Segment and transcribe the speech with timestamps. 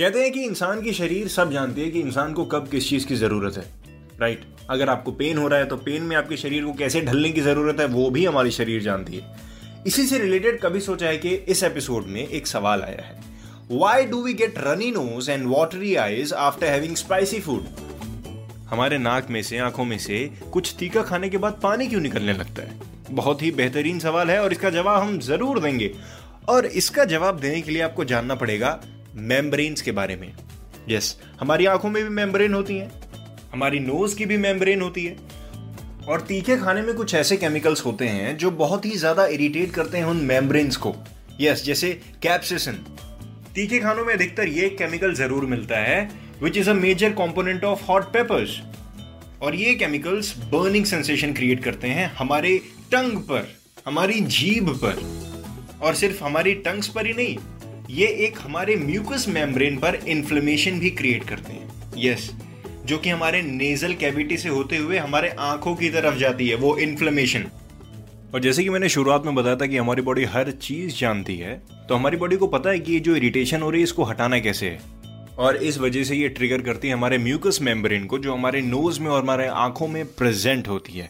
[0.00, 3.06] कहते हैं कि इंसान की शरीर सब जानती है कि इंसान को कब किस चीज़
[3.06, 3.64] की ज़रूरत है
[4.20, 7.30] राइट अगर आपको पेन हो रहा है तो पेन में आपके शरीर को कैसे ढलने
[7.30, 9.36] की ज़रूरत है, वो भी हमारी शरीर जानती है।
[9.86, 13.18] इसी से रिलेटेड कभी सोचा है कि इस एपिसोड में एक सवाल आया है।
[13.70, 17.66] Why do we get runny nose and watery eyes after having spicy food
[18.70, 22.32] हमारे नाक में से, आँखों में से कुछ तीखा खाने के बाद पानी क्यों निकलने
[22.32, 22.78] लगता है?
[23.10, 25.92] बहुत ही बेहतरीन सवाल है और इसका जवाब हम ज़रूर देंगे।
[26.48, 28.80] और इसका जवाब देने के लिए आपको जानना पड़ेगा
[29.16, 30.32] मेम्ब्रेन्स के बारे में।
[30.88, 32.90] यस yes, हमारी आँखों में भी मेम्ब्रेन होती हैं।
[33.52, 35.16] हमारी नोज़ की भी मेम्ब्रेन होती है।
[36.08, 39.98] और तीखे खाने में कुछ ऐसे केमिकल्स होते हैं जो बहुत ही ज़्यादा इरिटेट करते
[39.98, 40.94] हैं उन मेम्ब्रेन्स को।
[41.40, 42.72] यस yes, जैसे कैप्सिसन।
[43.54, 46.10] तीखे खानों में अधिकतर ये केमिकल ज़रूर मिलता है
[46.42, 48.60] which is a major component of hot peppers
[49.42, 52.56] और ये केमिकल्स बर्निंग सेंसेशन क्रिएट करते हैं हमारे
[52.92, 53.48] टंग पर
[53.86, 55.02] हमारी जीभ पर।
[55.82, 57.36] और सिर्फ़ हमारी टंग्स पर ही नहीं
[57.90, 63.10] ये एक हमारे म्यूकस मेम्ब्रेन पर इन्फ्लेमेशन भी क्रिएट करते हैं। यस yes, जो कि
[63.10, 67.46] हमारे नेजल कैविटी से होते हुए हमारे आँखों की तरफ़ जाती है वो इन्फ्लेमेशन
[68.34, 71.60] और जैसे कि मैंने शुरुआत में बताया था कि हमारी बॉडी हर चीज़ जानती है
[71.88, 74.38] तो हमारी बॉडी को पता है कि ये जो इरिटेशन हो रही है इसको हटाना
[74.38, 74.80] कैसे है।
[75.38, 79.00] और इस वजह से ये ट्रिगर करती है हमारे म्यूकस मेम्ब्रेन को जो हमारे नोज़
[79.00, 81.08] में और हमारे आँखों में प्रेजेंट होती है।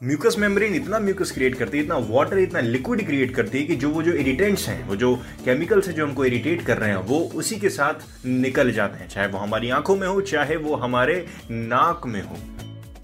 [0.00, 3.76] म्यूकस मेम्ब्रेन इतना म्यूकस क्रिएट करती है, इतना वाटर इतना लिक्विड क्रिएट करती है कि
[3.76, 6.96] जो वो जो इरिटेंट्स हैं, वो जो केमिकल्स हैं जो हमको इरिटेट कर रहे हैं,
[6.96, 10.74] वो उसी के साथ निकल जाते हैं, चाहे वो हमारी आँखों में हो, चाहे वो
[10.74, 11.14] हमारे
[11.50, 12.36] नाक में हो।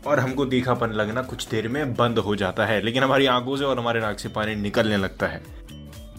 [0.07, 3.65] और हमको तीखापन लगना कुछ देर में बंद हो जाता है, लेकिन हमारी आँखों से
[3.65, 5.41] और हमारे नाक से पानी निकलने लगता है।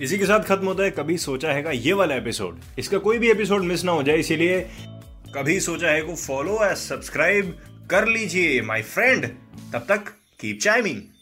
[0.02, 3.31] इसी के साथ खत्म होता है, कभी सोचा है ये वाला एपिसोड इसका कोई भी
[3.31, 4.59] एपिसोड मिस ना हो जाए, इसीलिए
[5.36, 7.56] कभी सोचा है को फॉलो या सब्सक्राइब
[7.92, 9.26] कर लीजिए माय फ्रेंड
[9.74, 11.12] तब तक Keep chiming.